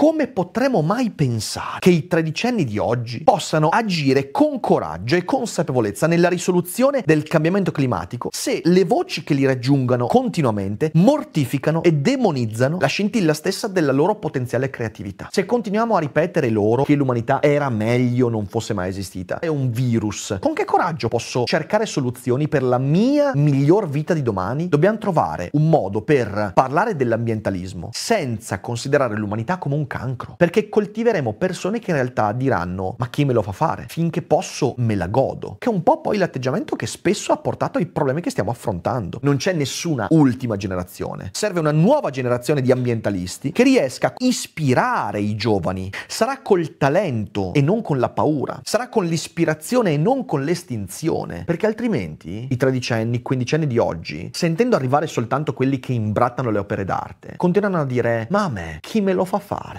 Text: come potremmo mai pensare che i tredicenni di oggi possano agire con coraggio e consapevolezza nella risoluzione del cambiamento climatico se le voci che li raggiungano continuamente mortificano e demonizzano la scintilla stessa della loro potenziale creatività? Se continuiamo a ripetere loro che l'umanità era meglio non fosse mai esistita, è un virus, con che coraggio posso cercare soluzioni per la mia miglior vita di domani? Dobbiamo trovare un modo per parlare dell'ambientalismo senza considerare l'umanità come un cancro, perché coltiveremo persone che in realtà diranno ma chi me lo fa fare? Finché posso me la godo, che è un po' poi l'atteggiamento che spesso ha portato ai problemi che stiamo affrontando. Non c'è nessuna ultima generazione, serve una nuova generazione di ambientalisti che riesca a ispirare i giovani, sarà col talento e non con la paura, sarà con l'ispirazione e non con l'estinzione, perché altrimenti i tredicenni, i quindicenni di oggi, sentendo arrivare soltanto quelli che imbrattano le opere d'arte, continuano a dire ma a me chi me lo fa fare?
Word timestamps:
come 0.00 0.28
potremmo 0.28 0.80
mai 0.80 1.10
pensare 1.10 1.78
che 1.78 1.90
i 1.90 2.06
tredicenni 2.06 2.64
di 2.64 2.78
oggi 2.78 3.22
possano 3.22 3.68
agire 3.68 4.30
con 4.30 4.58
coraggio 4.58 5.14
e 5.14 5.26
consapevolezza 5.26 6.06
nella 6.06 6.30
risoluzione 6.30 7.02
del 7.04 7.24
cambiamento 7.24 7.70
climatico 7.70 8.30
se 8.32 8.62
le 8.64 8.86
voci 8.86 9.22
che 9.22 9.34
li 9.34 9.44
raggiungano 9.44 10.06
continuamente 10.06 10.90
mortificano 10.94 11.82
e 11.82 11.92
demonizzano 11.92 12.78
la 12.80 12.86
scintilla 12.86 13.34
stessa 13.34 13.68
della 13.68 13.92
loro 13.92 14.14
potenziale 14.14 14.70
creatività? 14.70 15.28
Se 15.30 15.44
continuiamo 15.44 15.94
a 15.94 15.98
ripetere 16.00 16.48
loro 16.48 16.84
che 16.84 16.94
l'umanità 16.94 17.42
era 17.42 17.68
meglio 17.68 18.30
non 18.30 18.46
fosse 18.46 18.72
mai 18.72 18.88
esistita, 18.88 19.38
è 19.38 19.48
un 19.48 19.70
virus, 19.70 20.38
con 20.40 20.54
che 20.54 20.64
coraggio 20.64 21.08
posso 21.08 21.44
cercare 21.44 21.84
soluzioni 21.84 22.48
per 22.48 22.62
la 22.62 22.78
mia 22.78 23.32
miglior 23.34 23.86
vita 23.86 24.14
di 24.14 24.22
domani? 24.22 24.66
Dobbiamo 24.70 24.96
trovare 24.96 25.50
un 25.52 25.68
modo 25.68 26.00
per 26.00 26.52
parlare 26.54 26.96
dell'ambientalismo 26.96 27.90
senza 27.92 28.60
considerare 28.60 29.14
l'umanità 29.14 29.58
come 29.58 29.74
un 29.74 29.88
cancro, 29.90 30.34
perché 30.36 30.68
coltiveremo 30.68 31.32
persone 31.32 31.80
che 31.80 31.90
in 31.90 31.96
realtà 31.96 32.30
diranno 32.30 32.94
ma 32.98 33.08
chi 33.08 33.24
me 33.24 33.32
lo 33.32 33.42
fa 33.42 33.50
fare? 33.50 33.86
Finché 33.88 34.22
posso 34.22 34.74
me 34.76 34.94
la 34.94 35.08
godo, 35.08 35.56
che 35.58 35.68
è 35.68 35.72
un 35.72 35.82
po' 35.82 36.00
poi 36.00 36.16
l'atteggiamento 36.16 36.76
che 36.76 36.86
spesso 36.86 37.32
ha 37.32 37.38
portato 37.38 37.78
ai 37.78 37.86
problemi 37.86 38.20
che 38.20 38.30
stiamo 38.30 38.52
affrontando. 38.52 39.18
Non 39.22 39.36
c'è 39.36 39.52
nessuna 39.52 40.06
ultima 40.10 40.56
generazione, 40.56 41.30
serve 41.32 41.58
una 41.58 41.72
nuova 41.72 42.10
generazione 42.10 42.62
di 42.62 42.70
ambientalisti 42.70 43.50
che 43.50 43.64
riesca 43.64 44.08
a 44.08 44.14
ispirare 44.18 45.20
i 45.20 45.34
giovani, 45.34 45.90
sarà 46.06 46.40
col 46.40 46.76
talento 46.76 47.52
e 47.52 47.60
non 47.60 47.82
con 47.82 47.98
la 47.98 48.10
paura, 48.10 48.60
sarà 48.62 48.88
con 48.88 49.06
l'ispirazione 49.06 49.94
e 49.94 49.96
non 49.96 50.24
con 50.24 50.44
l'estinzione, 50.44 51.42
perché 51.44 51.66
altrimenti 51.66 52.46
i 52.48 52.56
tredicenni, 52.56 53.16
i 53.16 53.22
quindicenni 53.22 53.66
di 53.66 53.78
oggi, 53.78 54.30
sentendo 54.32 54.76
arrivare 54.76 55.08
soltanto 55.08 55.52
quelli 55.52 55.80
che 55.80 55.92
imbrattano 55.92 56.50
le 56.50 56.58
opere 56.58 56.84
d'arte, 56.84 57.34
continuano 57.36 57.80
a 57.80 57.84
dire 57.84 58.28
ma 58.30 58.44
a 58.44 58.48
me 58.48 58.78
chi 58.80 59.00
me 59.00 59.12
lo 59.12 59.24
fa 59.24 59.38
fare? 59.38 59.78